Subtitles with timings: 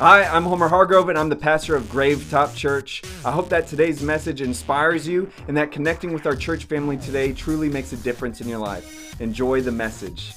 [0.00, 3.02] Hi, I'm Homer Hargrove, and I'm the pastor of Grave Top Church.
[3.22, 7.34] I hope that today's message inspires you and that connecting with our church family today
[7.34, 9.20] truly makes a difference in your life.
[9.20, 10.32] Enjoy the message.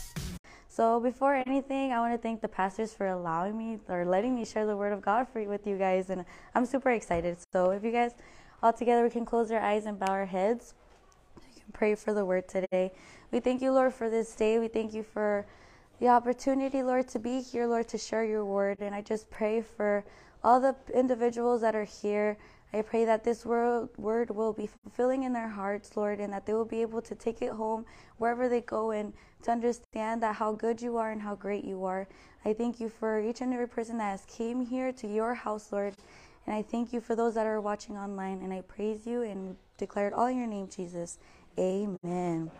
[0.68, 4.44] So, before anything, I want to thank the pastors for allowing me or letting me
[4.44, 7.38] share the word of God for, with you guys, and I'm super excited.
[7.54, 8.16] So, if you guys
[8.61, 10.73] all together, we can close our eyes and bow our heads.
[11.38, 12.91] We can pray for the word today.
[13.32, 14.59] We thank you, Lord, for this day.
[14.59, 15.45] We thank you for
[16.04, 18.81] the opportunity, Lord, to be here, Lord, to share your word.
[18.81, 20.04] And I just pray for
[20.43, 22.37] all the individuals that are here.
[22.73, 26.54] I pray that this word, will be fulfilling in their hearts, Lord, and that they
[26.54, 27.86] will be able to take it home
[28.18, 31.86] wherever they go and to understand that how good you are and how great you
[31.86, 32.06] are.
[32.44, 35.72] I thank you for each and every person that has came here to your house,
[35.72, 35.95] Lord.
[36.45, 38.42] And I thank you for those that are watching online.
[38.42, 41.17] And I praise you and declare it all in your name, Jesus.
[41.58, 41.97] Amen.
[42.03, 42.52] Amen.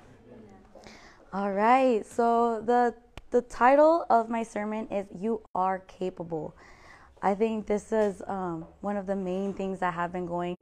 [1.34, 2.06] All right.
[2.06, 2.96] So the
[3.34, 6.56] the title of my sermon is You Are Capable.
[7.20, 10.56] I think this is um, one of the main things that have been going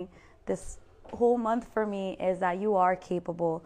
[0.46, 0.80] this
[1.12, 3.62] whole month for me is that you are capable.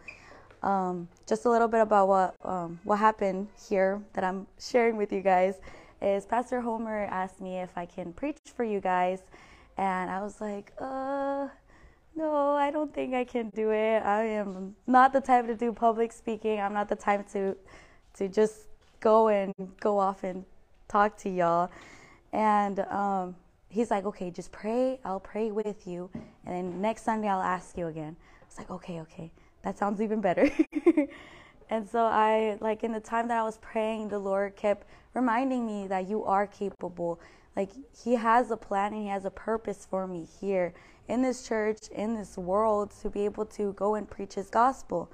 [0.63, 5.13] Um, just a little bit about what um, what happened here that I'm sharing with
[5.13, 5.59] you guys
[6.01, 9.19] is Pastor Homer asked me if I can preach for you guys,
[9.77, 11.47] and I was like, uh,
[12.16, 13.99] no, I don't think I can do it.
[13.99, 16.59] I am not the type to do public speaking.
[16.59, 17.55] I'm not the type to
[18.16, 18.66] to just
[19.05, 20.43] go and go off and
[20.87, 21.69] talk to y'all.
[22.33, 23.35] And um,
[23.69, 24.99] he's like, okay, just pray.
[25.05, 26.09] I'll pray with you.
[26.43, 28.15] And then next Sunday, I'll ask you again.
[28.47, 29.31] It's like, okay, okay.
[29.61, 30.49] That sounds even better.
[31.69, 35.67] and so I, like, in the time that I was praying, the Lord kept reminding
[35.67, 37.19] me that you are capable.
[37.55, 37.69] Like,
[38.03, 40.73] He has a plan and He has a purpose for me here
[41.07, 45.11] in this church, in this world, to be able to go and preach His gospel.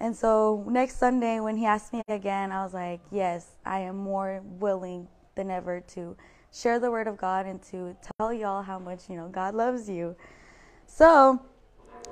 [0.00, 3.96] And so next Sunday, when he asked me again, I was like, yes, I am
[3.96, 6.16] more willing than ever to
[6.52, 9.88] share the word of God and to tell y'all how much, you know, God loves
[9.88, 10.16] you.
[10.86, 11.40] So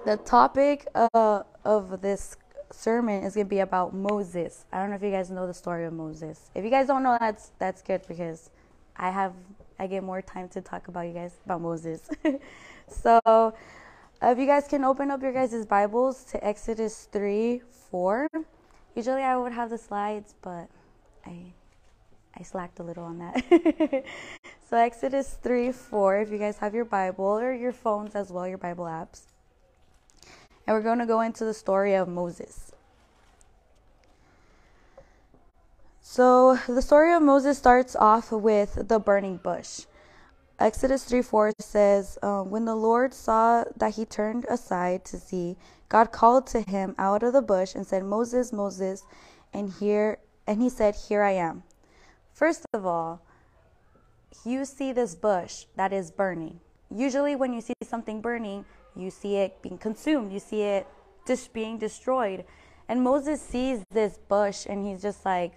[0.04, 2.36] the topic uh, of this
[2.70, 4.64] sermon is going to be about Moses.
[4.72, 6.50] I don't know if you guys know the story of Moses.
[6.54, 8.50] If you guys don't know, that's that's good because
[8.96, 9.34] I have
[9.78, 12.08] I get more time to talk about you guys about Moses.
[12.88, 13.54] so
[14.24, 18.28] uh, if you guys can open up your guys' Bibles to Exodus 3 4.
[18.94, 20.68] Usually I would have the slides, but
[21.26, 21.52] I
[22.36, 24.04] I slacked a little on that.
[24.70, 28.48] so Exodus 3 4, if you guys have your Bible or your phones as well,
[28.48, 29.22] your Bible apps.
[30.66, 32.72] And we're going to go into the story of Moses.
[36.00, 39.82] So the story of Moses starts off with the burning bush.
[40.64, 45.58] Exodus 3 4 says, um, When the Lord saw that he turned aside to see,
[45.90, 49.04] God called to him out of the bush and said, Moses, Moses,
[49.52, 50.16] and here
[50.46, 51.64] and he said, Here I am.
[52.32, 53.20] First of all,
[54.46, 56.60] you see this bush that is burning.
[56.90, 58.64] Usually when you see something burning,
[58.96, 60.86] you see it being consumed, you see it
[61.26, 62.42] just being destroyed.
[62.88, 65.52] And Moses sees this bush and he's just like,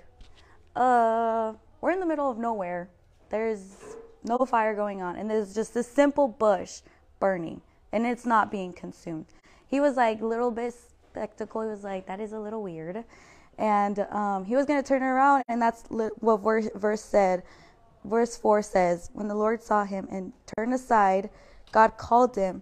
[0.75, 2.90] uh, we're in the middle of nowhere.
[3.29, 3.87] There's
[4.28, 6.82] no fire going on, and there's just this simple bush
[7.20, 7.62] burning,
[7.92, 9.26] and it's not being consumed.
[9.68, 11.62] He was like, little bit spectacle.
[11.62, 13.04] He was like, that is a little weird.
[13.58, 17.44] And um, he was going to turn around, and that's what verse, verse said.
[18.06, 21.30] Verse 4 says, When the Lord saw him and turned aside,
[21.72, 22.62] God called him,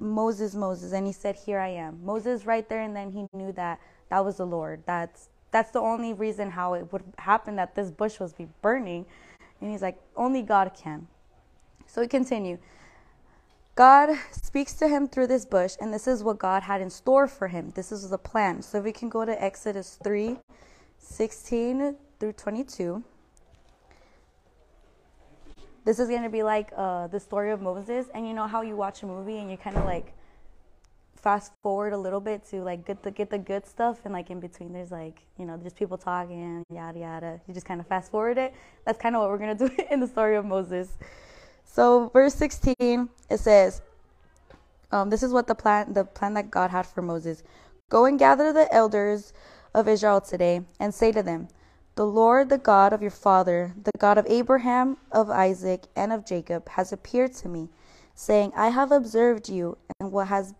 [0.00, 2.04] Moses, Moses, and he said, Here I am.
[2.04, 3.80] Moses, right there, and then he knew that
[4.10, 4.82] that was the Lord.
[4.86, 9.06] That's that's the only reason how it would happen that this bush was be burning
[9.60, 11.06] and he's like, only God can.
[11.86, 12.58] So we continue.
[13.74, 17.28] God speaks to him through this bush, and this is what God had in store
[17.28, 17.72] for him.
[17.76, 18.60] This is the plan.
[18.60, 20.36] So we can go to Exodus 3
[20.98, 23.04] 16 through 22.
[25.84, 28.06] This is going to be like uh, the story of Moses.
[28.14, 30.12] And you know how you watch a movie and you kind of like
[31.18, 34.30] fast forward a little bit to like get the get the good stuff and like
[34.30, 37.40] in between there's like you know just people talking yada yada.
[37.46, 38.54] You just kind of fast forward it.
[38.86, 40.96] That's kind of what we're gonna do in the story of moses.
[41.64, 43.82] So verse 16 it says
[44.90, 47.42] um, this is what the plan the plan that god had for moses.
[47.90, 49.32] Go and gather the elders
[49.74, 51.48] of israel today and say to them
[51.94, 56.24] the lord the god of your father the god of abraham of isaac and of
[56.24, 57.68] jacob has appeared to me
[58.14, 60.54] saying i have observed you and what has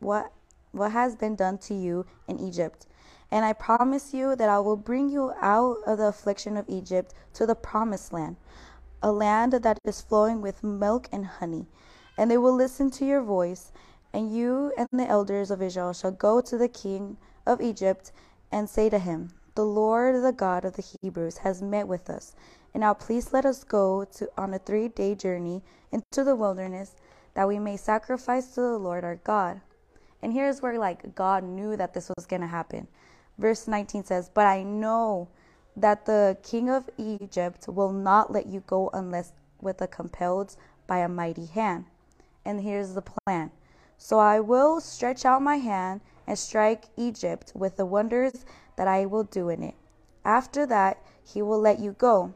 [0.00, 0.32] what
[0.72, 2.86] what has been done to you in Egypt.
[3.30, 7.14] And I promise you that I will bring you out of the affliction of Egypt
[7.34, 8.36] to the promised land,
[9.02, 11.66] a land that is flowing with milk and honey.
[12.18, 13.72] And they will listen to your voice,
[14.12, 17.16] and you and the elders of Israel shall go to the king
[17.46, 18.12] of Egypt
[18.52, 22.34] and say to him, The Lord, the God of the Hebrews, has met with us,
[22.74, 25.62] And now please let us go to, on a three day journey
[25.92, 26.94] into the wilderness
[27.34, 29.60] that we may sacrifice to the Lord our God.
[30.22, 32.86] And here's where like God knew that this was going to happen.
[33.38, 35.28] Verse 19 says, But I know
[35.76, 40.56] that the king of Egypt will not let you go unless with a compelled
[40.86, 41.86] by a mighty hand.
[42.44, 43.50] And here's the plan.
[43.96, 48.44] So I will stretch out my hand and strike Egypt with the wonders
[48.76, 49.74] that I will do in it.
[50.24, 52.32] After that, he will let you go.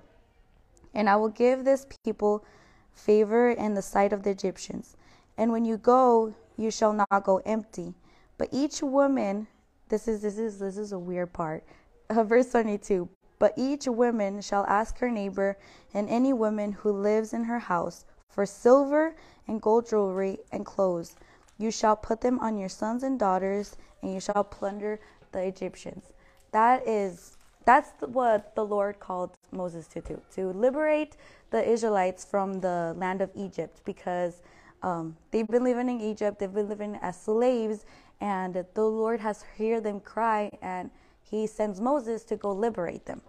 [0.95, 2.45] And I will give this people
[2.93, 4.97] favor in the sight of the Egyptians.
[5.37, 7.95] And when you go, you shall not go empty.
[8.39, 9.47] But each woman,
[9.89, 11.65] this is this is this is a weird part.
[12.11, 13.09] Verse 22.
[13.39, 15.59] But each woman shall ask her neighbor
[15.93, 19.15] and any woman who lives in her house for silver
[19.47, 21.17] and gold jewelry and clothes.
[21.59, 25.01] You shall put them on your sons and daughters, and you shall plunder
[25.33, 26.13] the Egyptians.
[26.53, 31.17] That is that's what the Lord called Moses to do to liberate
[31.51, 34.43] the Israelites from the land of Egypt because
[34.85, 37.87] um, they've been living in Egypt, they've been living as slaves,
[38.21, 40.91] and the Lord has heard them cry, and
[41.23, 43.23] He sends Moses to go liberate them.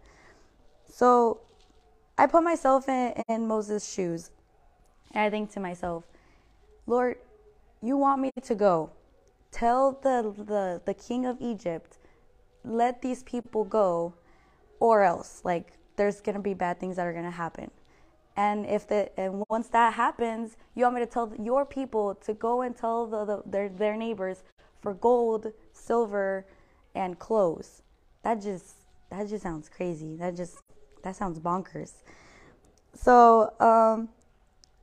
[0.85, 1.39] So
[2.17, 4.31] I put myself in, in Moses' shoes,
[5.13, 6.03] and I think to myself,
[6.87, 7.15] Lord,
[7.81, 8.89] you want me to go.
[9.51, 11.99] Tell the, the, the king of Egypt,
[12.65, 14.13] let these people go,
[14.81, 17.71] or else, like, there's to be bad things that are to happen.
[18.37, 22.33] And if the and once that happens, you want me to tell your people to
[22.33, 24.43] go and tell the, the, their their neighbors
[24.81, 26.45] for gold, silver,
[26.93, 27.81] and clothes.
[28.23, 28.75] That just
[29.09, 30.15] that just sounds crazy.
[30.17, 30.57] That just
[31.03, 31.93] that sounds bonkers.
[32.93, 34.09] So um,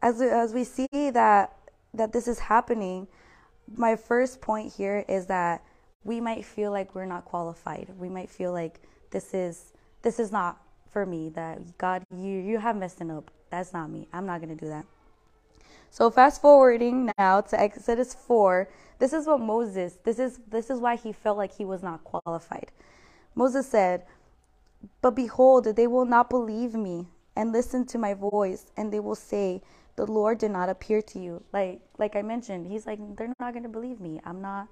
[0.00, 1.54] as as we see that
[1.94, 3.06] that this is happening,
[3.76, 5.62] my first point here is that
[6.04, 7.88] we might feel like we're not qualified.
[7.98, 9.72] We might feel like this is
[10.02, 10.60] this is not
[10.90, 11.28] for me.
[11.30, 13.30] That God, you you have messed up.
[13.52, 14.08] That's not me.
[14.14, 14.86] I'm not gonna do that.
[15.90, 18.66] So fast forwarding now to Exodus 4,
[18.98, 22.02] this is what Moses, this is this is why he felt like he was not
[22.02, 22.72] qualified.
[23.34, 24.06] Moses said,
[25.02, 29.14] "But behold, they will not believe me and listen to my voice, and they will
[29.14, 29.60] say,
[29.96, 33.52] the Lord did not appear to you." Like like I mentioned, he's like, "They're not
[33.52, 34.18] going to believe me.
[34.24, 34.68] I'm not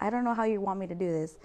[0.00, 1.38] I don't know how you want me to do this."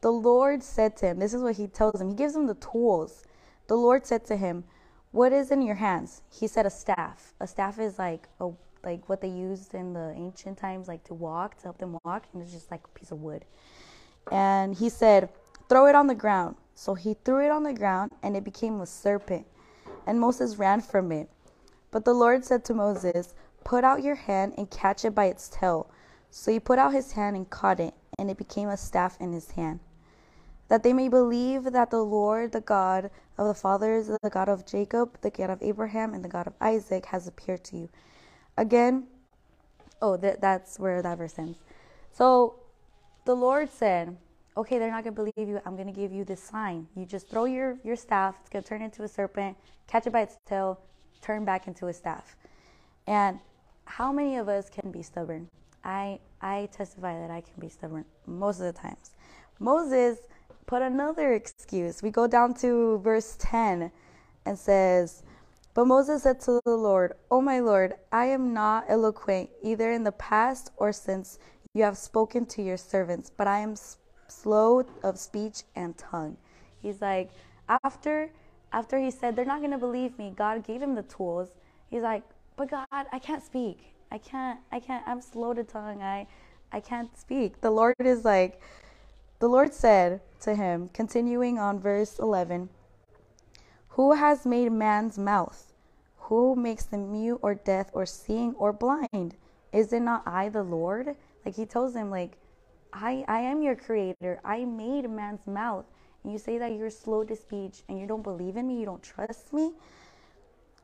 [0.00, 2.08] The Lord said to him, this is what he tells him.
[2.08, 3.24] He gives him the tools.
[3.66, 4.64] The Lord said to him,
[5.12, 6.22] what is in your hands?
[6.30, 7.34] He said, A staff.
[7.40, 8.50] A staff is like a
[8.82, 12.26] like what they used in the ancient times, like to walk, to help them walk,
[12.32, 13.44] and it's just like a piece of wood.
[14.30, 15.28] And he said,
[15.68, 16.56] Throw it on the ground.
[16.74, 19.46] So he threw it on the ground, and it became a serpent.
[20.06, 21.28] And Moses ran from it.
[21.90, 23.34] But the Lord said to Moses,
[23.64, 25.90] Put out your hand and catch it by its tail.
[26.30, 29.32] So he put out his hand and caught it, and it became a staff in
[29.32, 29.80] his hand
[30.70, 34.64] that they may believe that the Lord, the God of the fathers, the God of
[34.64, 37.88] Jacob, the God of Abraham, and the God of Isaac, has appeared to you.
[38.56, 39.08] Again,
[40.00, 41.58] oh, that, that's where that verse ends.
[42.12, 42.54] So
[43.24, 44.16] the Lord said,
[44.56, 45.60] Okay, they're not going to believe you.
[45.64, 46.86] I'm going to give you this sign.
[46.94, 49.56] You just throw your, your staff, it's going to turn into a serpent,
[49.86, 50.80] catch it by its tail,
[51.20, 52.36] turn back into a staff.
[53.06, 53.38] And
[53.86, 55.48] how many of us can be stubborn?
[55.82, 59.12] I, I testify that I can be stubborn most of the times.
[59.60, 60.18] Moses
[60.70, 62.00] put another excuse.
[62.00, 63.90] We go down to verse 10
[64.46, 65.24] and says,
[65.74, 70.04] But Moses said to the Lord, O my Lord, I am not eloquent either in
[70.04, 71.40] the past or since
[71.74, 73.74] you have spoken to your servants, but I am
[74.28, 76.36] slow of speech and tongue.
[76.80, 77.30] He's like,
[77.84, 78.30] after
[78.72, 81.48] after he said they're not going to believe me, God gave him the tools.
[81.90, 82.22] He's like,
[82.56, 83.78] "But God, I can't speak.
[84.12, 86.00] I can't I can't I'm slow to tongue.
[86.00, 86.28] I
[86.70, 88.60] I can't speak." The Lord is like,
[89.40, 92.68] the Lord said to him, continuing on verse 11,
[93.90, 95.72] Who has made man's mouth?
[96.28, 99.34] Who makes the mute or deaf or seeing or blind?
[99.72, 101.16] Is it not I, the Lord?
[101.44, 102.36] Like he tells him, like,
[102.92, 104.40] I, I am your creator.
[104.44, 105.86] I made man's mouth.
[106.22, 108.84] And you say that you're slow to speech and you don't believe in me, you
[108.84, 109.72] don't trust me.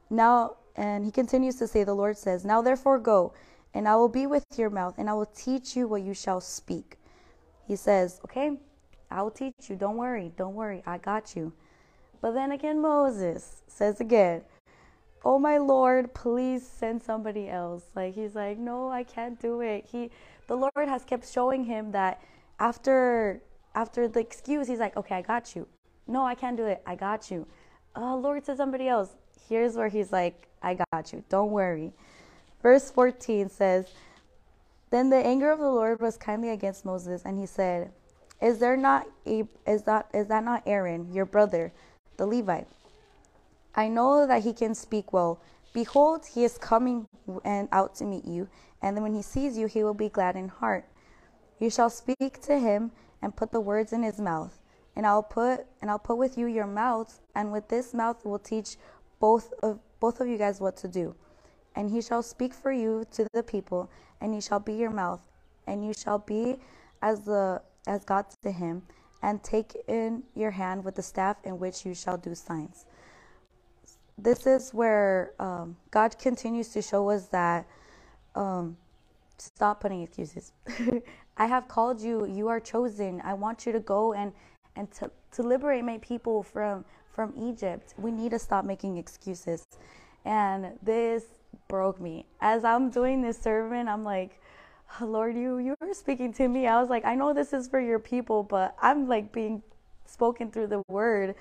[0.08, 3.34] Now, and he continues to say, The Lord says, Now therefore go,
[3.75, 6.40] and I will be with your mouth, and I will teach you what you shall
[6.40, 6.96] speak.
[7.66, 8.58] He says, Okay,
[9.11, 9.76] I will teach you.
[9.76, 10.32] Don't worry.
[10.37, 10.82] Don't worry.
[10.87, 11.52] I got you.
[12.20, 14.42] But then again, Moses says again,
[15.25, 17.85] Oh my Lord, please send somebody else.
[17.94, 19.87] Like he's like, No, I can't do it.
[19.90, 20.11] He
[20.46, 22.23] the Lord has kept showing him that
[22.61, 23.42] after
[23.75, 25.66] after the excuse, he's like, Okay, I got you.
[26.06, 26.82] No, I can't do it.
[26.87, 27.46] I got you.
[27.94, 29.11] Oh Lord said somebody else.
[29.49, 31.23] Here's where he's like, I got you.
[31.28, 31.92] Don't worry.
[32.62, 33.87] Verse 14 says,
[34.90, 37.90] then the anger of the Lord was kindly against Moses, and he said,
[38.40, 41.72] Is there not is that is that not Aaron, your brother,
[42.16, 42.68] the Levite?
[43.74, 45.40] I know that he can speak well.
[45.72, 47.06] Behold, he is coming
[47.44, 48.48] and out to meet you,
[48.80, 50.86] and when he sees you, he will be glad in heart.
[51.58, 54.58] You shall speak to him and put the words in his mouth.
[54.94, 58.38] And I'll put and I'll put with you your mouth, and with this mouth will
[58.38, 58.76] teach
[59.20, 61.14] both of both of you guys what to do.
[61.76, 63.90] And he shall speak for you to the people,
[64.21, 65.21] and he shall be your mouth,
[65.66, 66.56] and you shall be
[67.02, 68.83] as the as God to him,
[69.23, 72.87] and take in your hand with the staff in which you shall do signs
[74.18, 77.66] this is where um, God continues to show us that
[78.35, 78.76] um,
[79.38, 80.52] stop putting excuses.
[81.37, 82.26] I have called you.
[82.26, 83.21] You are chosen.
[83.25, 84.33] I want you to go and
[84.75, 87.95] and to, to liberate my people from from Egypt.
[87.99, 89.64] We need to stop making excuses.
[90.25, 91.25] And this
[91.68, 92.26] broke me.
[92.40, 94.40] As I'm doing this sermon, I'm like,
[95.00, 96.66] Lord, you you were speaking to me.
[96.66, 99.62] I was like, I know this is for your people, but I'm like being
[100.06, 101.34] spoken through the word.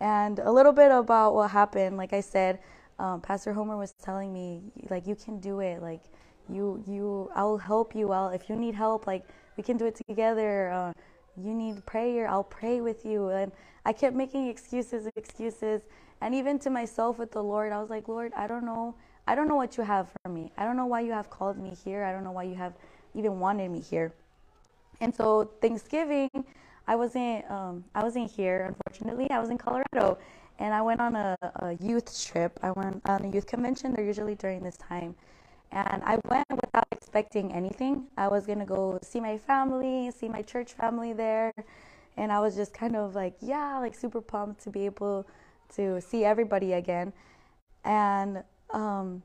[0.00, 1.96] And a little bit about what happened.
[1.96, 2.60] Like I said,
[2.98, 5.82] um, Pastor Homer was telling me, like, you can do it.
[5.82, 6.00] Like,
[6.48, 8.12] you, you, I'll help you.
[8.12, 9.24] I'll, if you need help, like,
[9.56, 10.70] we can do it together.
[10.70, 10.92] Uh,
[11.36, 13.28] you need prayer, I'll pray with you.
[13.28, 13.52] And
[13.84, 15.82] I kept making excuses, excuses.
[16.20, 18.94] And even to myself with the Lord, I was like, Lord, I don't know.
[19.28, 20.50] I don't know what you have for me.
[20.56, 22.02] I don't know why you have called me here.
[22.02, 22.72] I don't know why you have
[23.14, 24.10] even wanted me here.
[25.02, 26.30] And so Thanksgiving,
[26.86, 29.30] I wasn't um, I wasn't here unfortunately.
[29.30, 30.16] I was in Colorado,
[30.58, 32.58] and I went on a, a youth trip.
[32.62, 33.92] I went on a youth convention.
[33.92, 35.14] They're usually during this time,
[35.72, 38.06] and I went without expecting anything.
[38.16, 41.52] I was gonna go see my family, see my church family there,
[42.16, 45.26] and I was just kind of like, yeah, like super pumped to be able
[45.76, 47.12] to see everybody again.
[47.84, 49.22] And um,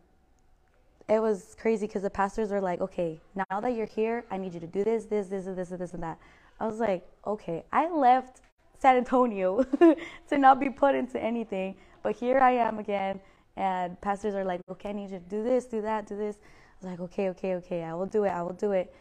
[1.09, 4.53] it was crazy because the pastors were like, okay, now that you're here, I need
[4.53, 6.17] you to do this, this, this, and this, and this, and that.
[6.59, 8.41] I was like, okay, I left
[8.79, 9.63] San Antonio
[10.29, 13.19] to not be put into anything, but here I am again.
[13.55, 16.37] And pastors are like, okay, I need you to do this, do that, do this.
[16.37, 18.93] I was like, okay, okay, okay, I will do it, I will do it.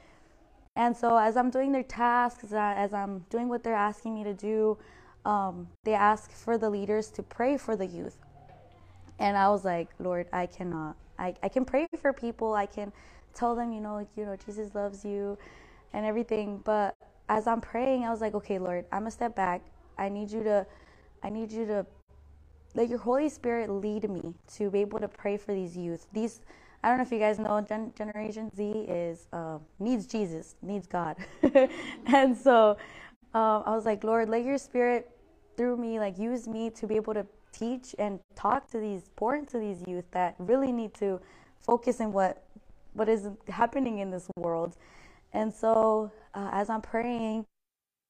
[0.77, 4.35] And so as I'm doing their tasks, as I'm doing what they're asking me to
[4.35, 4.79] do,
[5.25, 8.17] um, they ask for the leaders to pray for the youth.
[9.23, 10.97] And I was like, Lord, I cannot.
[11.19, 12.55] I, I can pray for people.
[12.55, 12.93] I can
[13.35, 15.39] tell them, you know, you know, Jesus loves you
[15.95, 16.63] and everything.
[16.65, 16.97] But
[17.31, 19.63] as I'm praying, I was like, okay, Lord, I'm gonna step back.
[19.99, 20.67] I need you to,
[21.25, 21.87] I need you to
[22.75, 26.07] let your Holy Spirit lead me to be able to pray for these youth.
[26.13, 26.43] These,
[26.85, 30.89] I don't know if you guys know, Gen- Generation Z is uh, needs Jesus, needs
[30.89, 31.17] God,
[32.07, 32.79] and so
[33.35, 35.11] um, I was like, Lord, let your Spirit
[35.57, 39.37] through me, like use me to be able to teach and talk to these, pour
[39.37, 41.21] into these youth that really need to
[41.61, 42.45] focus in what
[42.95, 44.77] what is happening in this world.
[45.33, 47.47] And so uh, as I'm praying,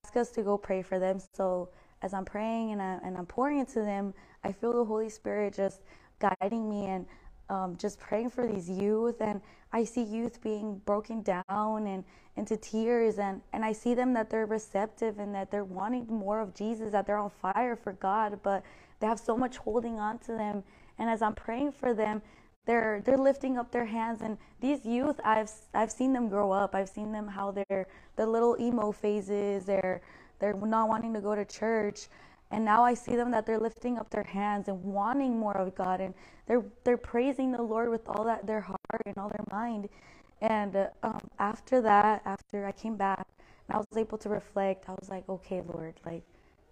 [0.04, 1.20] ask us to go pray for them.
[1.34, 1.68] So
[2.02, 5.54] as I'm praying and, I, and I'm pouring into them, I feel the Holy Spirit
[5.54, 5.82] just
[6.18, 7.06] guiding me and
[7.48, 9.20] um, just praying for these youth.
[9.20, 9.40] And
[9.72, 12.04] I see youth being broken down and
[12.36, 13.18] into tears.
[13.18, 16.90] And, and I see them that they're receptive and that they're wanting more of Jesus,
[16.90, 18.64] that they're on fire for God, but
[19.02, 20.62] they have so much holding on to them.
[20.98, 22.22] And as I'm praying for them,
[22.66, 26.76] they're they're lifting up their hands and these youth I've I've seen them grow up.
[26.76, 30.00] I've seen them how they're the little emo phases, they're
[30.38, 32.08] they're not wanting to go to church.
[32.52, 35.74] And now I see them that they're lifting up their hands and wanting more of
[35.74, 36.14] God and
[36.46, 39.88] they're they're praising the Lord with all that their heart and all their mind.
[40.40, 43.26] And uh, um, after that, after I came back
[43.68, 46.22] and I was able to reflect, I was like, okay, Lord, like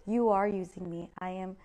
[0.05, 1.09] you are using me.
[1.19, 1.57] I am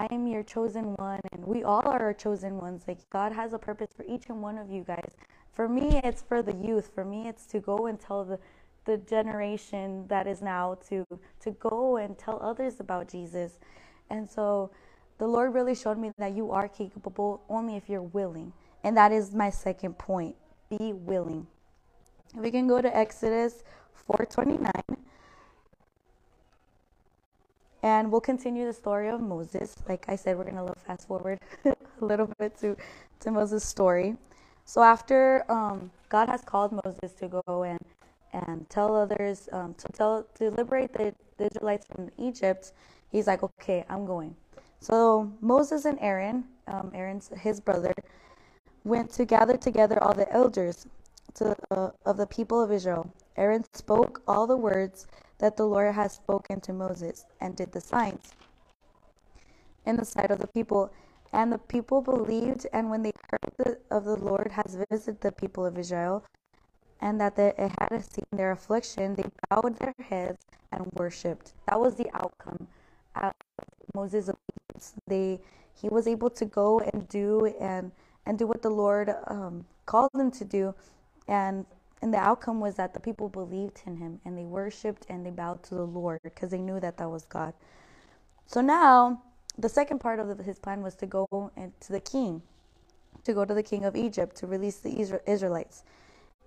[0.00, 2.84] I am your chosen one, and we all are chosen ones.
[2.88, 5.14] Like, God has a purpose for each and one of you guys.
[5.52, 6.90] For me, it's for the youth.
[6.94, 8.38] For me, it's to go and tell the,
[8.86, 11.04] the generation that is now to,
[11.40, 13.60] to go and tell others about Jesus.
[14.08, 14.70] And so,
[15.18, 18.54] the Lord really showed me that you are capable only if you're willing.
[18.82, 20.34] And that is my second point
[20.70, 21.46] be willing.
[22.34, 24.72] We can go to Exodus 429.
[27.82, 29.76] And we'll continue the story of Moses.
[29.88, 32.76] Like I said, we're going to look fast forward a little bit to,
[33.20, 34.16] to Moses' story.
[34.64, 37.80] So after um, God has called Moses to go and,
[38.32, 42.72] and tell others, um, to, tell, to liberate the, the Israelites from Egypt,
[43.10, 44.36] he's like, okay, I'm going.
[44.80, 47.94] So Moses and Aaron, um, Aaron's his brother,
[48.84, 50.86] went to gather together all the elders
[51.34, 53.12] to, uh, of the people of Israel.
[53.36, 55.06] Aaron spoke all the words
[55.40, 58.34] that the Lord had spoken to Moses and did the signs
[59.86, 60.92] in the sight of the people.
[61.32, 65.32] And the people believed, and when they heard the, of the Lord has visited the
[65.32, 66.24] people of Israel,
[67.00, 71.54] and that they, it had seen their affliction, they bowed their heads and worshipped.
[71.68, 72.66] That was the outcome
[73.14, 73.32] of
[73.94, 74.94] Moses' obedience.
[75.06, 75.40] They
[75.74, 77.92] he was able to go and do and
[78.26, 80.74] and do what the Lord um, called him to do,
[81.28, 81.64] and
[82.02, 85.30] and the outcome was that the people believed in him and they worshipped and they
[85.30, 87.54] bowed to the Lord because they knew that that was God.
[88.46, 89.22] So now
[89.58, 91.26] the second part of his plan was to go
[91.80, 92.42] to the king,
[93.24, 95.84] to go to the king of Egypt to release the Israelites,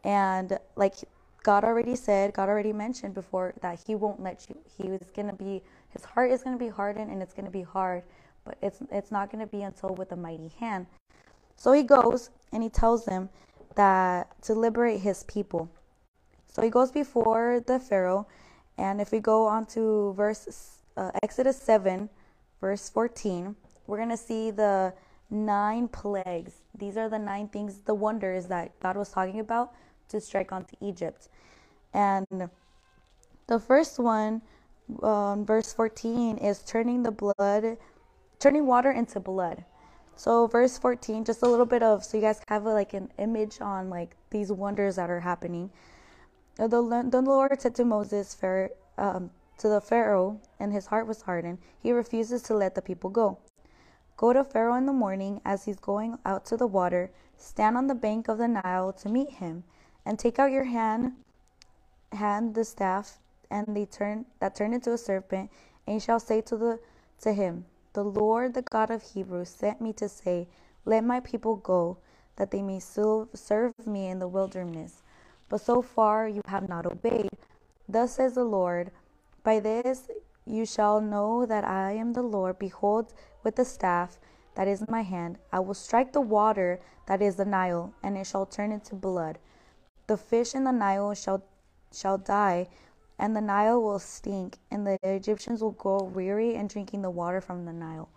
[0.03, 0.95] and like
[1.43, 4.57] God already said, God already mentioned before that He won't let you.
[4.77, 8.03] He was gonna be, His heart is gonna be hardened and it's gonna be hard,
[8.45, 10.88] but it's it's not gonna be until with a mighty hand.
[11.57, 13.29] So He goes and He tells them
[13.75, 15.70] that to liberate His people.
[16.48, 18.27] So He goes before the Pharaoh,
[18.77, 22.10] and if we go on to verse uh, Exodus seven,
[22.62, 23.56] verse fourteen,
[23.88, 24.94] we're gonna see the
[25.30, 26.53] nine plagues.
[26.77, 29.74] These are the nine things, the wonders that God was talking about
[30.10, 31.30] to strike onto Egypt.
[31.94, 32.50] And
[33.48, 34.42] the first one,
[35.01, 37.77] um, verse 14, is turning the blood,
[38.39, 39.65] turning water into blood.
[40.15, 43.10] So verse 14, just a little bit of, so you guys have a, like an
[43.17, 45.72] image on like these wonders that are happening.
[46.55, 48.38] The, the Lord said to Moses,
[48.98, 51.58] um, to the Pharaoh, and his heart was hardened.
[51.82, 53.39] He refuses to let the people go.
[54.17, 57.12] Go to Pharaoh in the morning as he's going out to the water.
[57.38, 59.63] Stand on the bank of the Nile to meet him,
[60.05, 61.13] and take out your hand
[62.13, 63.17] hand the staff
[63.50, 65.50] and they turn that turned into a serpent,
[65.86, 66.79] and you shall say to the
[67.22, 70.48] to him, The Lord, the God of Hebrews, sent me to say,
[70.86, 71.98] Let my people go,
[72.38, 75.04] that they may serve me in the wilderness.
[75.50, 77.30] But so far you have not obeyed.
[77.88, 78.92] Thus says the Lord,
[79.44, 80.10] By this
[80.46, 82.60] you shall know that I am the Lord.
[82.60, 84.20] Behold, with the staff
[84.56, 88.18] that is in my hand, I will strike the water that is the Nile, and
[88.18, 89.40] it shall turn into blood.
[90.08, 91.44] The fish in the Nile shall
[91.94, 92.70] shall die,
[93.24, 97.39] and the Nile will stink, and the Egyptians will grow weary in drinking the water
[97.39, 98.10] from the Nile.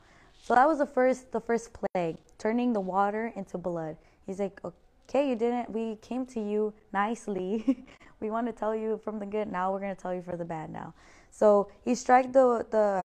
[0.42, 3.96] So that was the first the first plague, turning the water into blood.
[4.26, 5.70] He's like, okay, you didn't.
[5.70, 7.86] We came to you nicely.
[8.21, 9.47] we want to tell you from the good.
[9.47, 10.71] Now we're gonna tell you for the bad.
[10.71, 10.92] Now,
[11.30, 13.00] so he struck the the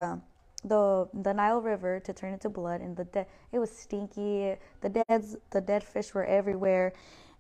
[0.65, 4.57] the the Nile River to turn into blood, and the it was stinky.
[4.81, 6.95] The dead the dead fish were everywhere,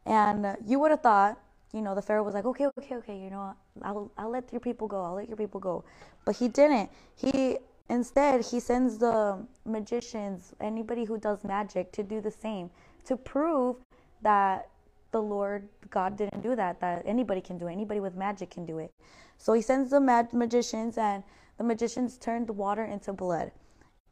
[0.05, 1.41] and you would have thought
[1.73, 4.61] you know, the Pharaoh was like, okay, okay, okay, you know, I'll, I'll let your
[4.61, 5.03] people go.
[5.03, 5.85] I'll let your people go.
[6.25, 6.91] But he didn't.
[7.15, 12.71] He, instead, he sends the magicians, anybody who does magic, to do the same,
[13.05, 13.77] to prove
[14.23, 14.69] that
[15.13, 17.73] the Lord God didn't do that, that anybody can do it.
[17.73, 18.91] Anybody with magic can do it.
[19.39, 21.23] So he sends the mag- magicians, and
[21.57, 23.53] the magicians turned the water into blood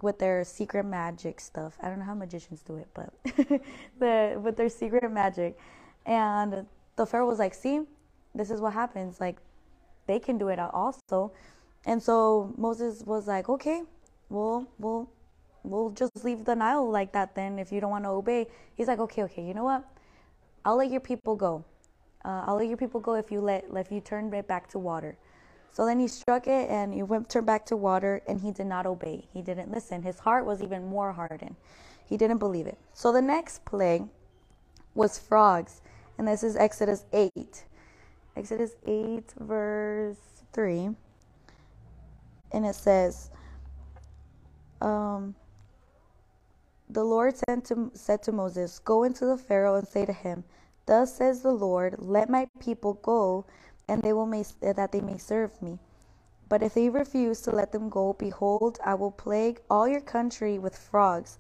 [0.00, 1.76] with their secret magic stuff.
[1.82, 3.12] I don't know how magicians do it, but
[3.98, 5.58] the, with their secret magic.
[6.06, 6.66] And
[6.98, 7.80] the Pharaoh was like, see,
[8.34, 9.20] this is what happens.
[9.20, 9.38] Like,
[10.06, 11.32] they can do it also.
[11.86, 13.82] And so Moses was like, okay,
[14.28, 15.08] we'll, we'll,
[15.62, 18.48] we'll just leave the Nile like that then if you don't want to obey.
[18.74, 19.84] He's like, okay, okay, you know what?
[20.64, 21.64] I'll let your people go.
[22.24, 24.78] Uh, I'll let your people go if you let, if you turn it back to
[24.78, 25.16] water.
[25.70, 28.66] So then he struck it and he went turned back to water and he did
[28.66, 29.28] not obey.
[29.32, 30.02] He didn't listen.
[30.02, 31.54] His heart was even more hardened.
[32.04, 32.78] He didn't believe it.
[32.92, 34.04] So the next plague
[34.94, 35.80] was frogs.
[36.18, 37.64] And this is Exodus 8.
[38.36, 40.16] Exodus 8, verse
[40.52, 40.90] 3.
[42.52, 43.30] And it says,
[44.80, 45.36] um,
[46.90, 50.42] The Lord sent to, said to Moses, Go into the Pharaoh and say to him,
[50.86, 53.46] Thus says the Lord, Let my people go,
[53.88, 55.78] and they will may, that they may serve me.
[56.48, 60.58] But if they refuse to let them go, behold, I will plague all your country
[60.58, 61.38] with frogs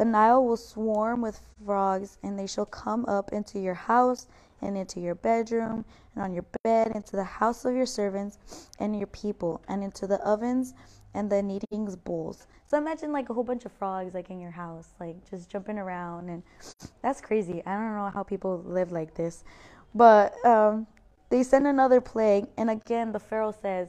[0.00, 4.28] the Nile will swarm with frogs, and they shall come up into your house,
[4.62, 5.84] and into your bedroom,
[6.14, 10.06] and on your bed, into the house of your servants and your people, and into
[10.06, 10.72] the ovens
[11.12, 12.46] and the kneading bowls.
[12.66, 15.76] So imagine like a whole bunch of frogs like in your house, like just jumping
[15.76, 16.42] around, and
[17.02, 17.62] that's crazy.
[17.66, 19.44] I don't know how people live like this,
[19.94, 20.86] but um,
[21.28, 23.88] they send another plague, and again the Pharaoh says,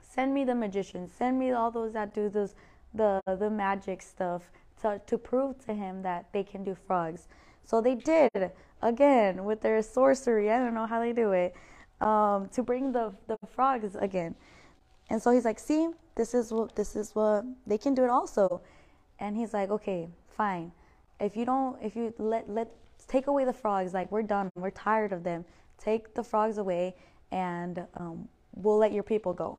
[0.00, 1.10] "Send me the magicians.
[1.12, 2.54] Send me all those that do this,
[2.94, 7.28] the the magic stuff." To, to prove to him that they can do frogs.
[7.64, 10.50] So they did again with their sorcery.
[10.50, 11.54] I don't know how they do it
[12.00, 14.34] um, to bring the the frogs again.
[15.10, 18.10] And so he's like, "See, this is what this is what they can do it
[18.10, 18.60] also."
[19.18, 20.72] And he's like, "Okay, fine.
[21.20, 22.70] If you don't, if you let let
[23.08, 24.50] take away the frogs, like we're done.
[24.56, 25.44] We're tired of them.
[25.78, 26.94] Take the frogs away,
[27.32, 29.58] and um, we'll let your people go."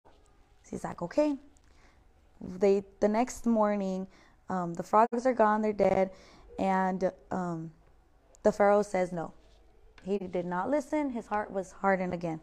[0.63, 1.36] So he's like, "Okay."
[2.41, 4.08] They the next morning
[4.49, 6.12] um, the frogs are gone, they're dead.
[6.60, 7.71] And um,
[8.43, 9.34] the Pharaoh says no.
[10.03, 12.39] He did not listen, his heart was hardened again.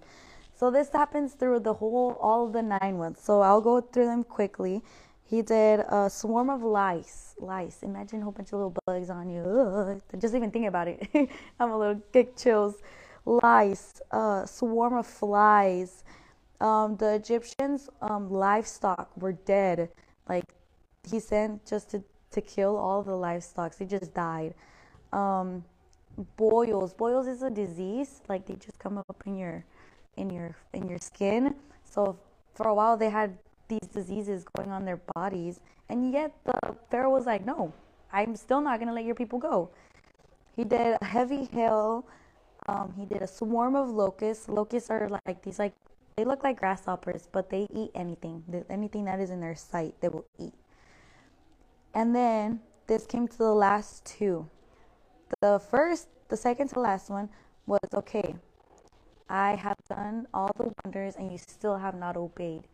[0.54, 3.18] So this happens through the whole, all the nine ones.
[3.20, 4.82] So I'll go through them quickly.
[5.24, 7.34] He did a swarm of lice.
[7.38, 7.82] Lice.
[7.82, 9.40] Imagine a whole bunch of little bugs on you.
[9.42, 10.02] Ugh.
[10.20, 11.08] Just even thinking about it,
[11.58, 12.76] I'm a little get chills.
[13.24, 13.94] Lice.
[14.10, 16.04] A swarm of flies.
[16.60, 19.88] Um, the Egyptians' um, livestock were dead.
[20.28, 20.44] Like
[21.10, 23.76] he sent just to, to kill all the livestock.
[23.76, 24.54] They just died.
[25.12, 25.64] Um,
[26.36, 26.94] boils.
[26.94, 28.22] Boils is a disease.
[28.28, 29.64] Like they just come up in your
[30.16, 31.54] in your in your skin.
[31.84, 32.18] So
[32.54, 33.36] for a while they had
[33.68, 37.72] these diseases going on their bodies, and yet the Pharaoh was like, "No,
[38.12, 39.70] I'm still not gonna let your people go."
[40.56, 42.06] He did a heavy hail.
[42.68, 44.48] Um, he did a swarm of locusts.
[44.48, 45.72] Locusts are like these like
[46.16, 48.44] they look like grasshoppers, but they eat anything.
[48.70, 50.52] Anything that is in their sight, they will eat.
[51.94, 54.48] And then this came to the last two.
[55.40, 57.28] The first, the second to last one
[57.66, 58.34] was okay.
[59.28, 62.64] I have done all the wonders and you still have not obeyed.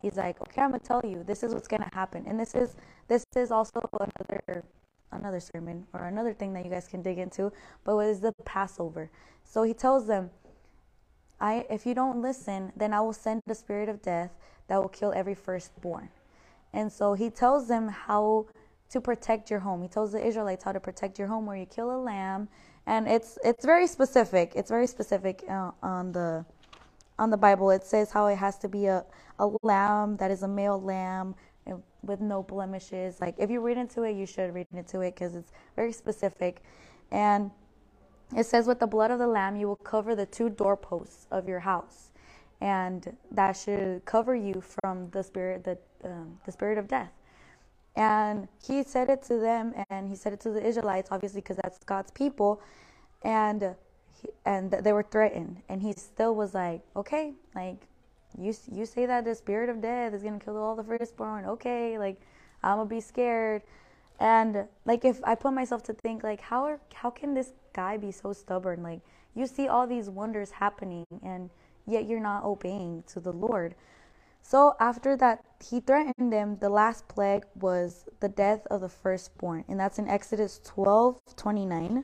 [0.00, 2.76] He's like, okay, I'm gonna tell you, this is what's gonna happen, and this is
[3.08, 4.64] this is also another
[5.10, 7.52] another sermon or another thing that you guys can dig into.
[7.84, 9.10] But what is the Passover?
[9.44, 10.30] So he tells them,
[11.40, 14.30] I if you don't listen, then I will send the spirit of death
[14.68, 16.10] that will kill every firstborn.
[16.72, 18.46] And so he tells them how
[18.90, 19.82] to protect your home.
[19.82, 22.48] He tells the Israelites how to protect your home, where you kill a lamb,
[22.86, 24.52] and it's it's very specific.
[24.56, 26.44] It's very specific uh, on the
[27.18, 27.70] on the Bible.
[27.70, 29.04] It says how it has to be a
[29.38, 31.34] a lamb that is a male lamb
[32.02, 33.20] with no blemishes.
[33.20, 36.62] Like if you read into it, you should read into it because it's very specific,
[37.10, 37.50] and
[38.36, 41.48] it says with the blood of the lamb you will cover the two doorposts of
[41.48, 42.10] your house,
[42.60, 47.12] and that should cover you from the spirit the um, the spirit of death.
[47.98, 51.58] And he said it to them, and he said it to the Israelites, obviously, because
[51.58, 52.62] that's God's people.
[53.24, 53.76] And
[54.22, 57.88] he, and they were threatened, and he still was like, okay, like
[58.38, 61.46] you you say that the spirit of death is gonna kill all the firstborn.
[61.46, 62.20] Okay, like
[62.64, 63.62] I'm gonna be scared.
[64.20, 67.98] And like if I put myself to think, like how are, how can this guy
[67.98, 68.82] be so stubborn?
[68.84, 69.02] Like
[69.36, 71.50] you see all these wonders happening, and
[71.86, 73.76] yet you're not obeying to the Lord.
[74.48, 76.56] So after that, he threatened them.
[76.56, 82.02] The last plague was the death of the firstborn, and that's in Exodus 12 29.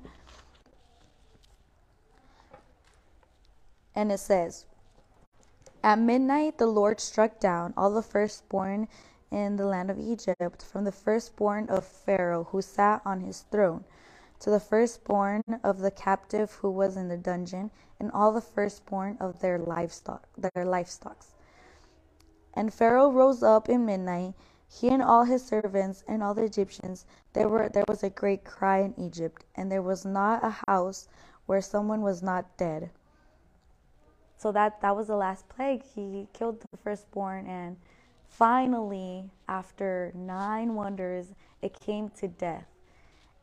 [3.94, 4.66] And it says,
[5.82, 8.88] At midnight, the Lord struck down all the firstborn
[9.30, 13.84] in the land of Egypt, from the firstborn of Pharaoh who sat on his throne,
[14.40, 19.16] to the firstborn of the captive who was in the dungeon, and all the firstborn
[19.18, 21.33] of their livestock, their livestocks.
[22.54, 24.34] And Pharaoh rose up in midnight,
[24.68, 27.04] he and all his servants and all the Egyptians.
[27.32, 31.08] There were there was a great cry in Egypt, and there was not a house
[31.46, 32.90] where someone was not dead.
[34.36, 35.82] So that that was the last plague.
[35.82, 37.76] He killed the firstborn, and
[38.26, 42.66] finally, after nine wonders, it came to death.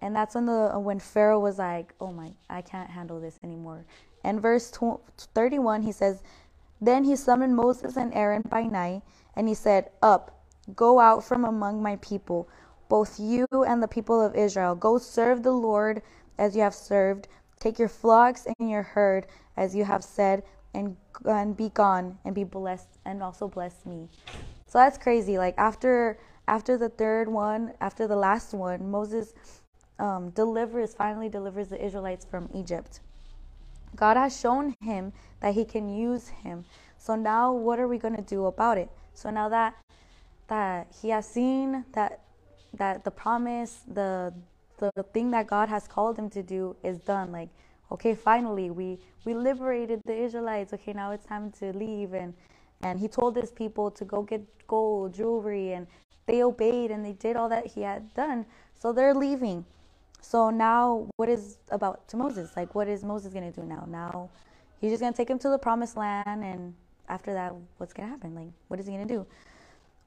[0.01, 3.85] And that's when the when Pharaoh was like, "Oh my, I can't handle this anymore."
[4.23, 6.21] And verse 31, he says,
[6.81, 9.03] then he summoned Moses and Aaron by night,
[9.35, 10.43] and he said, Up,
[10.75, 12.49] go out from among my people,
[12.89, 14.75] both you and the people of Israel.
[14.75, 16.01] Go serve the Lord
[16.37, 17.27] as you have served.
[17.59, 22.33] Take your flocks and your herd as you have said, and, and be gone and
[22.33, 24.09] be blessed, and also bless me.
[24.65, 25.37] So that's crazy.
[25.37, 26.17] Like after
[26.47, 29.33] after the third one, after the last one, Moses
[29.99, 32.99] um, delivers finally delivers the Israelites from Egypt.
[33.95, 36.65] God has shown him that he can use him.
[36.97, 38.89] So now what are we going to do about it?
[39.13, 39.75] So now that
[40.47, 42.21] that he has seen that
[42.73, 44.33] that the promise, the
[44.77, 47.31] the thing that God has called him to do is done.
[47.31, 47.49] Like,
[47.91, 50.73] okay, finally we we liberated the Israelites.
[50.73, 52.33] Okay, now it's time to leave and
[52.83, 55.87] and he told his people to go get gold, jewelry and
[56.25, 58.45] they obeyed and they did all that he had done.
[58.73, 59.65] So they're leaving.
[60.21, 62.51] So now, what is about to Moses?
[62.55, 63.85] Like, what is Moses going to do now?
[63.89, 64.29] Now,
[64.79, 66.75] he's just going to take him to the promised land, and
[67.09, 68.35] after that, what's going to happen?
[68.35, 69.27] Like, what is he going to do?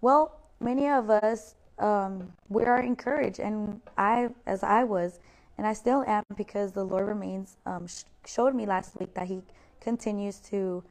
[0.01, 5.21] Well, many of us, um, we are encouraged, and I, as I was,
[5.59, 9.27] and I still am, because the Lord remains um, sh- showed me last week that
[9.29, 9.43] He
[9.81, 10.85] continues to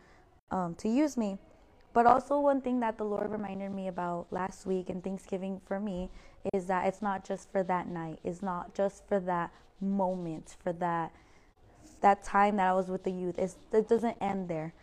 [0.51, 1.39] um, to use me.
[1.93, 5.79] But also, one thing that the Lord reminded me about last week and Thanksgiving for
[5.79, 6.09] me
[6.53, 8.19] is that it's not just for that night.
[8.23, 11.11] It's not just for that moment, for that
[12.01, 13.39] that time that I was with the youth.
[13.39, 14.73] It's, it doesn't end there.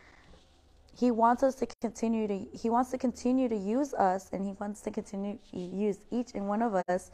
[0.98, 4.52] He wants us to continue to he wants to continue to use us and he
[4.60, 7.10] wants to continue to use each and one of us.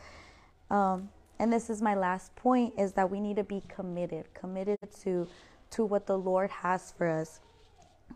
[0.71, 4.79] Um, and this is my last point is that we need to be committed, committed
[5.03, 5.27] to
[5.71, 7.41] to what the Lord has for us.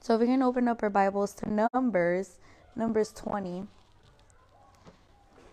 [0.03, 2.39] So if we can open up our Bibles to Numbers,
[2.75, 3.67] Numbers 20.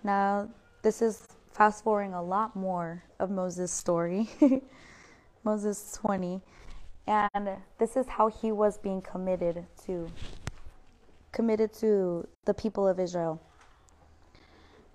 [0.05, 0.47] Now,
[0.83, 4.29] this is fast forwarding a lot more of Moses' story,
[5.43, 6.41] Moses 20.
[7.07, 10.07] And this is how he was being committed to
[11.33, 13.41] committed to the people of Israel.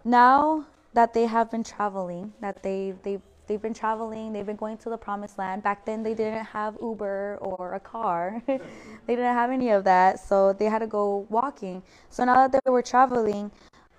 [0.02, 4.78] Now that they have been traveling, that they they they've been traveling, they've been going
[4.78, 5.62] to the promised land.
[5.62, 8.42] Back then they didn't have Uber or a car.
[8.46, 8.60] they
[9.06, 11.82] didn't have any of that, so they had to go walking.
[12.10, 13.50] So now that they were traveling,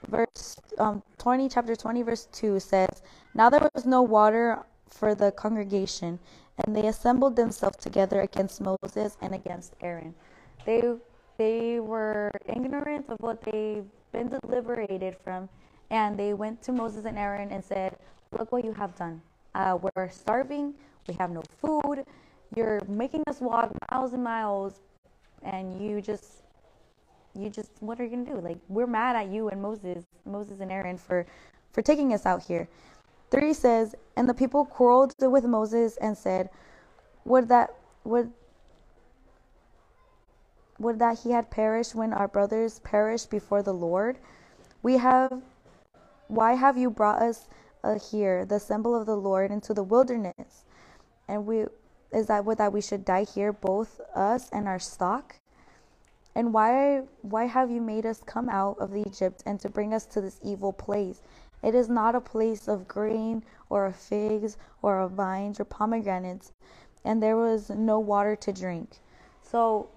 [0.07, 3.01] verse um, 20 chapter 20 verse 2 says,
[3.33, 6.19] "Now there was no water for the congregation,
[6.57, 10.13] and they assembled themselves together against Moses and against Aaron.
[10.65, 10.81] They
[11.37, 15.49] they were ignorant of what they've been deliberated from,
[15.89, 17.97] and they went to Moses and Aaron and said,
[18.37, 19.21] Look what you have done.
[19.55, 20.73] Uh, we're starving,
[21.07, 22.05] we have no food,
[22.55, 24.79] you're making us walk miles and miles,
[25.43, 26.43] and you just
[27.35, 28.39] you just what are you gonna do?
[28.39, 31.25] Like we're mad at you and Moses, Moses and Aaron for
[31.71, 32.67] for taking us out here.
[33.31, 36.49] 3 says, And the people quarreled with Moses and said,
[37.25, 38.31] Would that would
[40.79, 44.17] would that he had perished when our brothers perished before the Lord?
[44.83, 45.41] We have
[46.27, 47.47] why have you brought us
[48.11, 50.65] here, the symbol of the Lord, into the wilderness?
[51.27, 51.65] And we
[52.11, 55.35] is that what that we should die here, both us and our stock?
[56.35, 60.05] And why why have you made us come out of Egypt and to bring us
[60.07, 61.21] to this evil place?
[61.63, 66.51] It is not a place of grain or of figs or of vines or pomegranates,
[67.05, 68.89] and there was no water to drink.
[69.41, 69.89] So,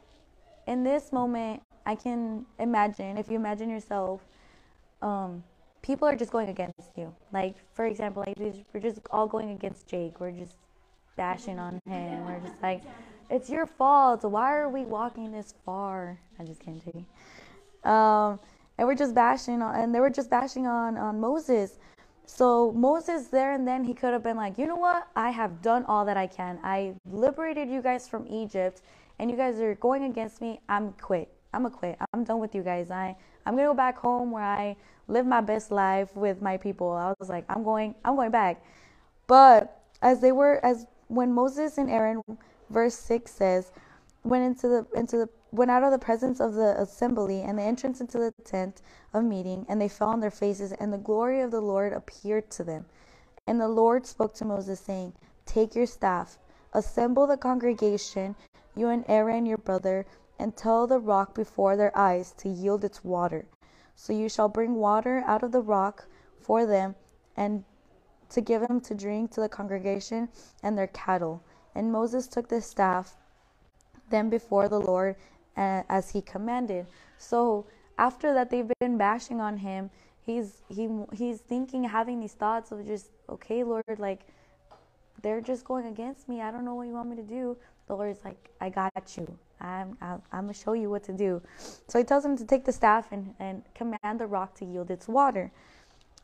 [0.66, 4.20] in this moment, I can imagine, if you imagine yourself,
[5.02, 5.42] um,
[5.86, 7.14] people are just going against you.
[7.32, 8.36] Like, for example, like
[8.72, 10.20] we're just all going against Jake.
[10.20, 10.56] We're just
[11.16, 12.26] bashing on him.
[12.26, 12.82] We're just like,
[13.30, 14.24] it's your fault.
[14.24, 16.18] Why are we walking this far?
[16.38, 17.88] I just can't take it.
[17.88, 18.40] Um,
[18.78, 21.78] and we're just bashing on, and they were just bashing on on Moses.
[22.26, 25.06] So Moses there and then he could have been like, you know what?
[25.14, 26.58] I have done all that I can.
[26.64, 28.82] I liberated you guys from Egypt,
[29.20, 30.60] and you guys are going against me.
[30.68, 31.32] I'm quit.
[31.54, 31.96] I'm a quit.
[32.12, 32.90] I'm done with you guys.
[32.90, 34.76] I I'm gonna go back home where I
[35.08, 36.92] live my best life with my people.
[36.92, 37.96] I was like, I'm going.
[38.04, 38.62] I'm going back.
[39.28, 42.22] But as they were, as when Moses and Aaron,
[42.70, 43.72] verse six says,
[44.24, 47.62] went into the into the went out of the presence of the assembly and the
[47.64, 48.82] entrance into the tent
[49.14, 52.50] of meeting, and they fell on their faces, and the glory of the Lord appeared
[52.52, 52.86] to them.
[53.46, 55.14] And the Lord spoke to Moses, saying,
[55.46, 56.38] Take your staff,
[56.74, 58.36] assemble the congregation,
[58.76, 60.06] you and Aaron your brother,
[60.38, 63.46] and tell the rock before their eyes to yield its water.
[63.94, 66.06] So you shall bring water out of the rock
[66.40, 66.94] for them,
[67.36, 67.64] and
[68.30, 70.28] to give them to drink to the congregation
[70.62, 71.42] and their cattle.
[71.74, 73.16] And Moses took the staff
[74.10, 75.16] them before the Lord
[75.56, 76.86] uh, as he commanded.
[77.18, 77.66] So
[77.98, 82.86] after that they've been bashing on him, he's he he's thinking having these thoughts of
[82.86, 84.20] just okay, Lord, like
[85.22, 86.42] they're just going against me.
[86.42, 87.56] I don't know what you want me to do.
[87.86, 89.38] The Lord's like, I got you.
[89.60, 91.42] I'm I'm, I'm gonna show you what to do.
[91.88, 94.90] So he tells him to take the staff and and command the rock to yield
[94.90, 95.52] its water.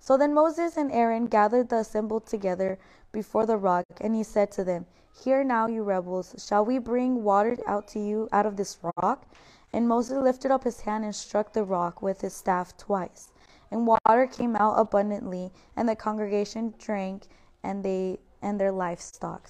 [0.01, 2.79] So then Moses and Aaron gathered the assembled together
[3.13, 4.87] before the rock, and he said to them,
[5.23, 9.27] Hear now, you rebels, shall we bring water out to you out of this rock?
[9.73, 13.31] And Moses lifted up his hand and struck the rock with his staff twice.
[13.71, 17.29] And water came out abundantly, and the congregation drank,
[17.63, 19.49] and they and their livestock.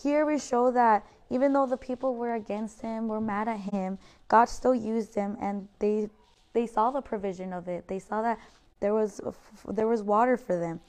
[0.00, 3.98] Here we show that even though the people were against him, were mad at him,
[4.28, 6.10] God still used him, and they
[6.54, 7.88] they saw the provision of it.
[7.88, 8.38] They saw that
[8.80, 9.20] there was
[9.68, 10.80] there was water for them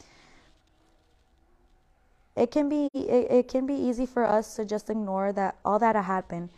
[2.35, 5.79] it can be it, it can be easy for us to just ignore that all
[5.79, 6.49] that happened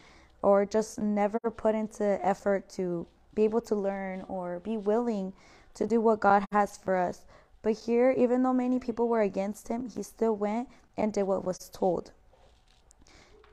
[0.43, 5.33] or just never put into effort to be able to learn or be willing
[5.75, 7.25] to do what God has for us.
[7.63, 11.45] But here, even though many people were against him, he still went and did what
[11.45, 12.11] was told.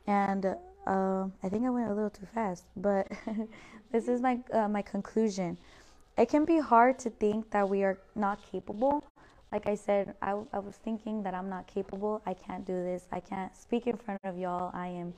[0.09, 0.47] And
[0.88, 3.12] uh, I think I went a little too fast, but
[3.92, 5.59] this is my uh, my conclusion.
[6.18, 9.05] It can be hard to think that we are not capable
[9.53, 12.23] like I said, I, I was thinking that I'm not capable.
[12.27, 13.07] I can't do this.
[13.12, 14.71] I can't speak in front of y'all.
[14.75, 15.14] I am,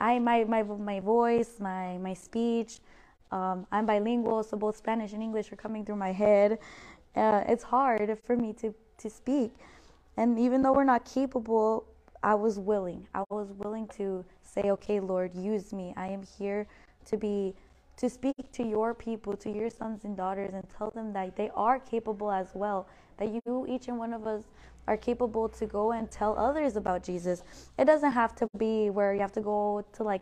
[0.00, 2.80] I my my my voice, my my speech.
[3.32, 6.58] Um, I'm bilingual, so both Spanish and English are coming through my head.
[7.16, 9.52] Uh, it's hard for me to to speak,
[10.16, 11.84] and even though we're not capable,
[12.22, 13.06] I was willing.
[13.14, 15.94] I was willing to say, "Okay, Lord, use me.
[15.96, 16.66] I am here
[17.06, 17.54] to be."
[17.98, 21.48] To speak to your people, to your sons and daughters, and tell them that they
[21.54, 24.42] are capable as well that you, each and one of us,
[24.86, 27.42] are capable to go and tell others about Jesus.
[27.78, 30.20] It doesn't have to be where you have to go to like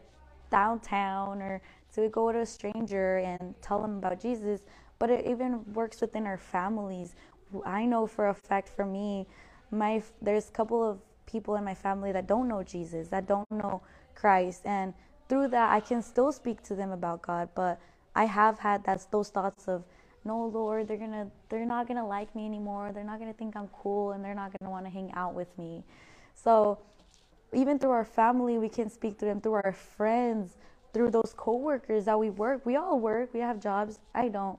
[0.50, 1.60] downtown or
[1.94, 4.62] to go to a stranger and tell them about Jesus,
[5.00, 7.16] but it even works within our families.
[7.64, 9.26] I know for a fact for me,
[9.72, 13.50] my there's a couple of people in my family that don't know Jesus, that don't
[13.50, 13.82] know
[14.14, 14.94] Christ, and
[15.28, 17.80] through that I can still speak to them about God, but
[18.14, 19.84] I have had that those thoughts of
[20.24, 22.92] no lord they're gonna they're not gonna like me anymore.
[22.94, 25.56] They're not gonna think i'm cool and they're not gonna want to hang out with
[25.58, 25.84] me.
[26.34, 26.78] So
[27.52, 29.40] even through our family we can speak to them.
[29.40, 30.56] Through our friends
[30.94, 34.00] through those coworkers that we work we all work we have jobs.
[34.14, 34.58] I don't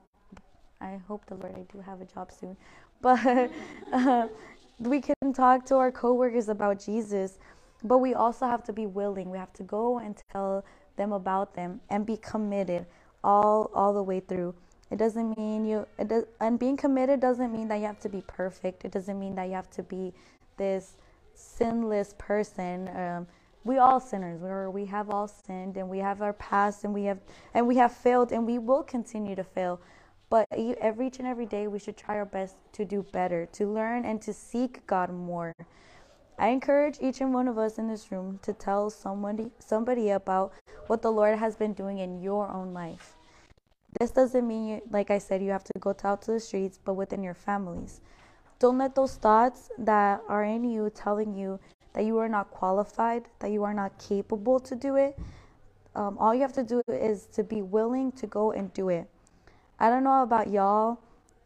[0.80, 2.56] i hope the lord i do have a job soon.
[3.02, 3.50] But
[3.92, 4.28] uh,
[4.78, 7.38] we can talk to our coworkers about jesus
[7.84, 10.64] but we also have to be willing we have to go and tell
[10.96, 12.86] them about them and be committed
[13.24, 14.54] all all the way through
[14.90, 18.08] it doesn't mean you, it does, and being committed doesn't mean that you have to
[18.08, 18.84] be perfect.
[18.84, 20.12] It doesn't mean that you have to be
[20.56, 20.96] this
[21.34, 22.88] sinless person.
[22.96, 23.26] Um,
[23.64, 24.40] we all sinners.
[24.40, 27.18] We're, we have all sinned, and we have our past, and we have
[27.54, 29.80] and we have failed, and we will continue to fail.
[30.28, 33.72] But every each and every day, we should try our best to do better, to
[33.72, 35.54] learn, and to seek God more.
[36.38, 40.52] I encourage each and one of us in this room to tell somebody somebody about
[40.86, 43.16] what the Lord has been doing in your own life.
[43.98, 46.78] This doesn't mean, you, like I said, you have to go out to the streets,
[46.84, 48.00] but within your families.
[48.58, 51.58] Don't let those thoughts that are in you telling you
[51.94, 55.18] that you are not qualified, that you are not capable to do it.
[55.94, 59.08] Um, all you have to do is to be willing to go and do it.
[59.78, 60.98] I don't know about y'all,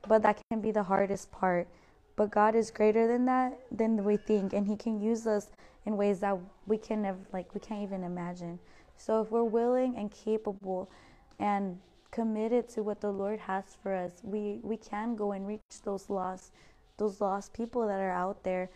[0.08, 1.68] but that can be the hardest part.
[2.16, 5.48] But God is greater than that, than we think, and He can use us
[5.86, 8.58] in ways that we can never, like, we can't even imagine.
[8.96, 10.90] So if we're willing and capable,
[11.38, 11.78] and
[12.10, 16.10] committed to what the Lord has for us, we we can go and reach those
[16.10, 16.52] lost
[16.98, 18.70] those lost people that are out there.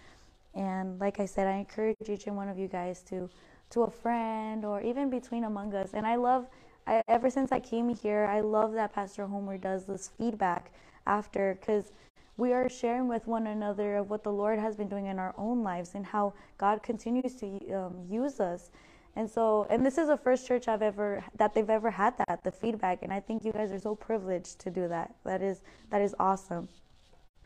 [0.54, 3.28] And like I said, I encourage each and one of you guys to
[3.70, 5.90] to a friend or even between among us.
[5.94, 6.46] And I love
[6.86, 10.72] I, ever since I came here, I love that Pastor Homer does this feedback
[11.06, 11.92] after because
[12.36, 15.34] we are sharing with one another of what the Lord has been doing in our
[15.38, 18.70] own lives and how God continues to um, use us.
[19.16, 22.42] And so, and this is the first church I've ever that they've ever had that
[22.42, 25.14] the feedback, and I think you guys are so privileged to do that.
[25.24, 26.68] That is that is awesome.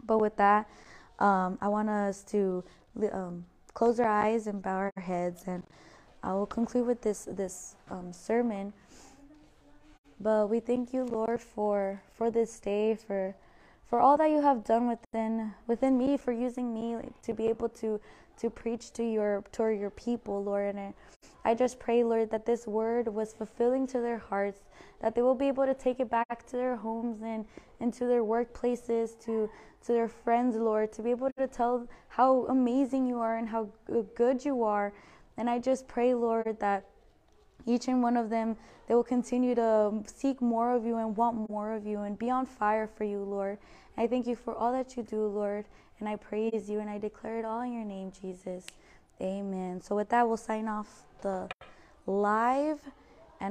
[0.07, 0.67] But with that,
[1.19, 2.65] um, I want us to
[3.13, 5.63] um, close our eyes and bow our heads, and
[6.23, 8.73] I will conclude with this this um, sermon.
[10.21, 13.35] But we thank you, Lord, for for this day, for
[13.87, 17.69] for all that you have done within within me, for using me to be able
[17.81, 18.01] to
[18.39, 20.75] to preach to your to your people, Lord.
[20.75, 20.95] And I,
[21.51, 24.61] I just pray, Lord, that this word was fulfilling to their hearts,
[25.01, 27.45] that they will be able to take it back to their homes and
[27.81, 29.49] into their workplaces, to
[29.87, 33.69] to their friends, Lord, to be able to tell how amazing you are and how
[34.17, 34.93] good you are.
[35.37, 36.85] And I just pray, Lord, that
[37.69, 41.49] each and one of them they will continue to seek more of you and want
[41.51, 43.59] more of you and be on fire for you lord
[43.97, 45.65] i thank you for all that you do lord
[46.01, 48.65] and I praise you and I declare it all in your name, Jesus.
[49.21, 49.81] Amen.
[49.81, 51.49] So, with that, we'll sign off the
[52.07, 52.79] live.
[53.41, 53.51] And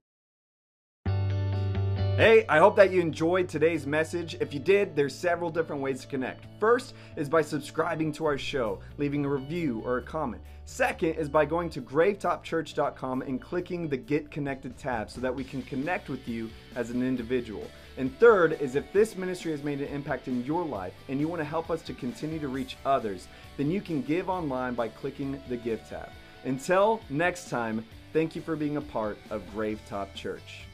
[2.17, 4.38] Hey, I hope that you enjoyed today's message.
[4.39, 6.45] If you did, there's several different ways to connect.
[6.60, 10.41] First is by subscribing to our show, leaving a review or a comment.
[10.69, 15.45] Second is by going to gravetopchurch.com and clicking the Get Connected tab so that we
[15.45, 17.65] can connect with you as an individual.
[17.97, 21.30] And third is if this ministry has made an impact in your life and you
[21.30, 24.89] want to help us to continue to reach others, then you can give online by
[24.89, 26.10] clicking the Give tab.
[26.43, 30.65] Until next time, thank you for being a part of Gravetop Church.